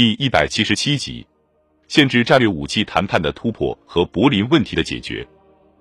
[0.00, 1.26] 第一百七十七集：
[1.86, 5.28] 限制战略武器谈判的突破和柏林问题的解决。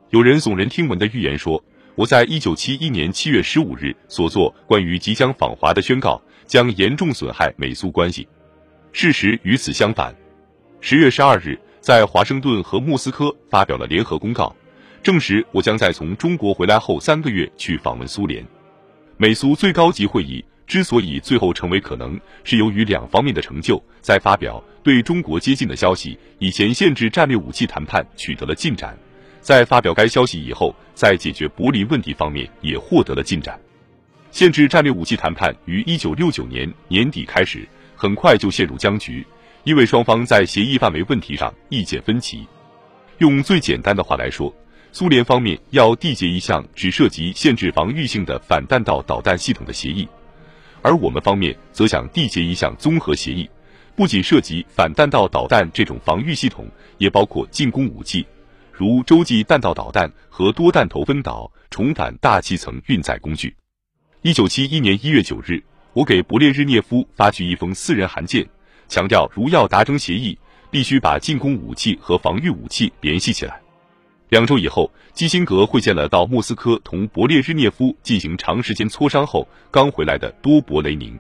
[0.10, 1.64] 有人耸人听闻的预言说，
[1.96, 8.28] 我在一九七一年七月十五日所做关于即将访华的宣告，将严重损害美苏关系。
[8.92, 10.14] 事实与此相反。
[10.82, 14.54] 十月十二日，在华盛顿和莫斯科发表了联合公告，
[15.02, 18.46] 证实我将在从中国回来后三个月去访问苏联。
[19.16, 23.84] 美苏最高级会议之所以最后成为可能，是由于两方面的成就。
[24.02, 28.94] 在发表对中国接近的消息以前，限制战略武器谈判取得了进展；
[29.42, 33.60] 在发表该消息以后，在解决柏林问题方面也获得了进展。
[34.30, 39.26] 限制战略武器谈判于一九六九年年底开始，很快就陷入僵局，
[39.64, 42.46] 因为双方在协议范围问题上意见分歧。
[43.18, 44.54] 用最简单的话来说，
[44.92, 50.08] 苏联方面要缔结一项只涉及限制防御性的反弹道导弹系统的协议，
[50.82, 53.50] 而我们方面则想缔结一项综合协议，
[53.96, 58.26] 不仅涉及反弹道导弹这种防御系统，也包括进攻武器，
[58.72, 63.54] 如洲际弹道导弹和多弹头分导重返大气层运载工具。
[64.22, 65.62] 一九七一年一月九日，
[65.94, 68.48] 我给勃列日涅夫发去一封私人函件，
[68.88, 70.38] 强调如要达成协议，
[70.72, 73.62] 必须把进攻武器和防御武器联系起来。
[74.30, 81.20] 两周以后，基辛格会见了到莫斯科同勃列日涅夫进行长时间磋商后刚回来的多勃雷宁。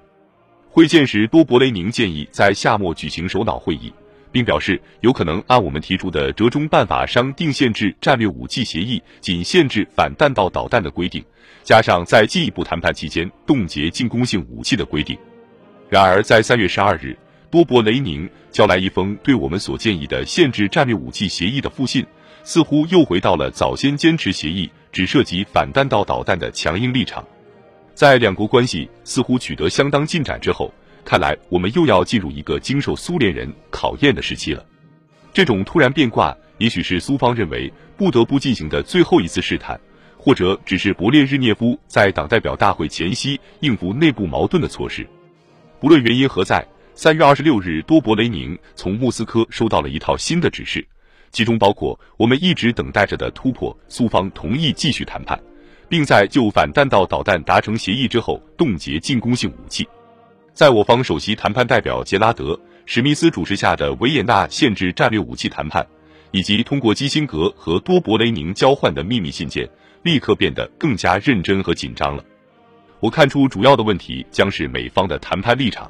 [0.69, 3.91] 会见时，多勃雷宁建议在夏末举行首脑会议，
[4.31, 11.25] 并表示有可能按我们提出的折中办法商定限制战略武器协议仅限制反弹道导弹的规定，
[11.63, 15.17] 加上在进一步谈判期间冻结进攻性武器的规定。
[15.89, 17.17] 然而，在三月十二日，
[17.49, 22.05] 多勃雷宁交来一封对我们所建议的限制战略武器协议的复信。
[22.50, 27.23] 似乎又回到了早先坚持协议只涉及反弹道导弹的强硬立场。
[27.94, 30.73] 在两国关系似乎取得相当进展之后，
[31.05, 34.66] 看来我们又要进入一个经受苏联人考验的时期了。
[35.31, 39.80] 这种突然变卦，也许是苏方认为不得不进行的最后一次试探，
[40.17, 45.08] 或者只是勃列日涅夫在党代表大会前夕应付内部矛盾的措施。
[45.80, 50.83] 不论原因何在，三月二十六日，多勃雷宁从莫斯科收到了一套新的指示。
[51.31, 55.39] 其中包括我们一直等待着的突破，苏方同意继续谈判，
[55.87, 59.87] 并在就反弹道导弹达成协议之后冻结进攻性武器。
[60.53, 62.53] 在我方首席谈判代表杰拉德·
[62.85, 65.87] 史密斯主持下的维也纳限制战略武器谈判，
[66.31, 69.69] 以及通过基辛格和多勃雷宁交换的秘密信件，
[70.03, 72.23] 立刻变得更加认真和紧张了。
[72.99, 75.89] 我看出主要的问题将是美方的谈判立场。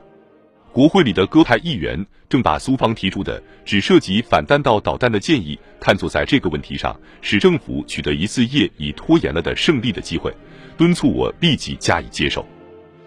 [0.71, 10.33] 国会里的鸽派议员正把苏方提出的只涉及反弹道导弹的建议看作在这个问题上使政府取得一次业已拖延了的胜利的机会，
[10.77, 12.45] 敦促我立即加以接受。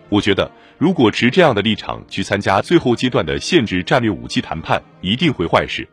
[0.09, 5.87] 我觉得，如果持这样的立场去参加最后阶段的限制战略武器谈判，一定会坏事。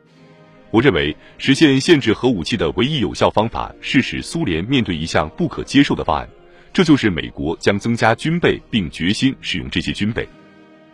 [0.72, 6.28] 我认为，实现限制核武器的唯一有效方法是使苏联面对一项不可接受的方案，
[6.74, 10.28] 这就是美国将增加军备并决心使用这些军备。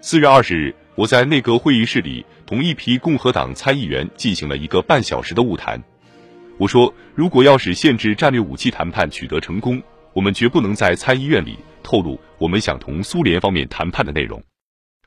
[0.08, 5.84] 四月二十日，我在内阁会议室里同一批共和党参议员进行了一个半小时的晤谈。
[6.60, 9.82] 我说，如果要使限制战略武器谈判取得成功，
[10.14, 14.40] 我们绝不能在参议院里透露我们想同苏联方面谈判的内容，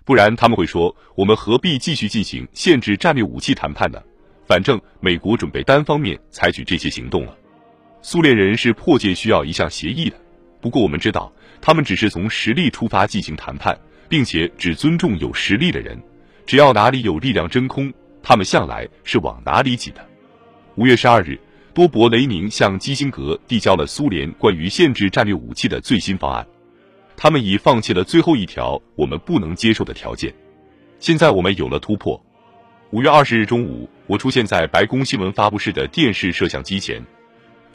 [0.05, 4.03] 不然他们会说我们何必继续进行限制战略武器谈判呢？
[4.49, 7.39] 反正美国准备单方面采取这些行动了。
[8.03, 10.17] 苏联人是迫切需要一项协议的，
[10.61, 13.79] 不过我们知道，他们只是从实力出发进行谈判。
[14.09, 16.01] 并且只尊重有实力的人，
[16.47, 17.93] 只要哪里有力量真空，
[18.23, 20.05] 他们向来是往哪里挤的。
[20.77, 21.39] 五月十二日，
[21.75, 26.47] 多勃雷宁向基辛格递交了苏联关于限制战略武器的最新方案，
[27.17, 30.33] 他们已放弃了最后一条我们不能接受的条件。
[31.01, 32.21] 现在我们有了突破。
[32.91, 37.05] 五月二十日中午，我出现在白宫新闻发布室的电视摄像机前，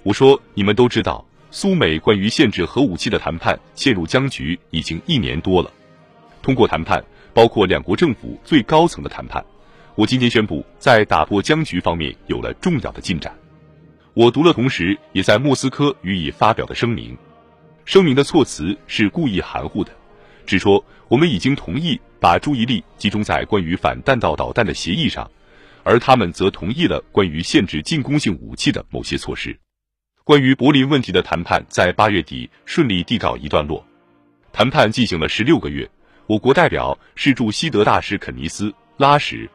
[0.01, 5.71] 我说：“你们都知道，苏美关于限制核武器的谈判陷入僵局已经一年多了。”
[6.43, 9.43] 通过谈判，包括两国政府最高层的谈判，
[9.95, 13.33] 我今天宣布，在打破僵局方面有了重要的进展。
[14.13, 17.17] 我读了，同时也在莫斯科予以发表的声明。
[17.85, 19.91] 声明的措辞是故意含糊的，
[20.45, 25.31] 只说我们已经同意把注意力集中在关于反弹道导弹的协议上，
[25.83, 29.57] 而他们则同意了关于限制进攻性武器的某些措施。
[30.25, 33.85] 关于柏林问题的谈判在八月底顺利递告一段落，
[34.51, 35.89] 谈判进行了十六个月。
[36.25, 39.47] 我国代表是驻西德大使肯尼斯·拉什，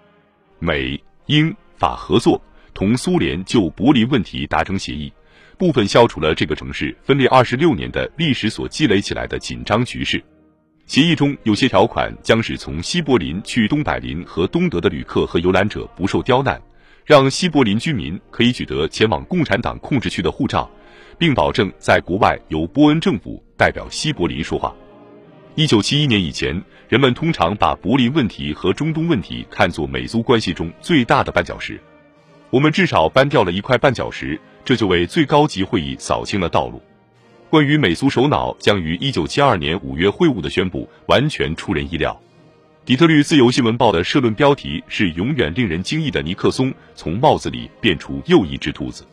[0.59, 2.41] 美、英、法合作，
[2.75, 5.11] 同苏联就柏林问题达成协议，
[5.57, 10.23] 部分消除了这个城市分裂二十六年的历史所积累起来的紧张局势。
[10.87, 16.61] 协议中有些条款将使从西柏林去东柏林和东德的旅客和游览者不受刁难，
[17.07, 20.71] 让西柏林居民可以取得前往共产党控制区的护照，
[21.19, 24.75] 并保证在国外由波恩政府代表西柏林说话。
[25.59, 31.81] 一九七一年以前，人们通常把柏林问题和中东问题看作美苏关系中最大的绊脚石。
[32.51, 36.81] 我们至少搬掉了一块绊脚石，这就为最高级会议扫清了道路。
[37.51, 42.17] 关于美苏首脑将于一九七二年五月会晤的宣布，完全出人意料。
[42.85, 49.05] 底特律自由新闻报的社论标题是“永远令人惊异的尼克松从帽子里变出又一只兔子”。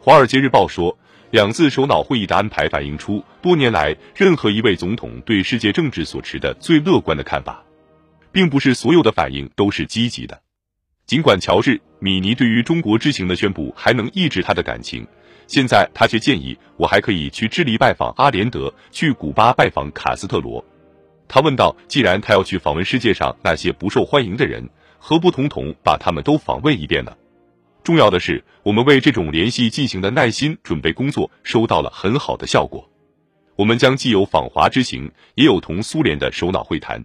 [0.00, 0.96] 华尔街日报说，
[1.34, 7.60] 两次首脑会议的安排反映出多年来任何一位总统对世界政治所持的最乐观的看法，
[8.30, 10.40] 并不是所有的反应都是积极的。
[11.06, 15.04] 尽管乔治·米尼对于中国之行的宣布还能抑制他的感情。
[15.48, 20.64] 现在他却建议我还可以去智利拜访阿连德，去古巴拜访卡斯特罗。
[21.26, 24.70] 他问道：“既然他要去访问世界上那些不受欢迎的人，
[25.00, 27.10] 何不统统把他们都访问一遍呢？”
[27.84, 32.90] 重要的是，我们为这种联系进行的耐心准备工作收到了很好的效果。
[33.56, 37.04] 我们将既有访华之行，也有同苏联的首脑会谈。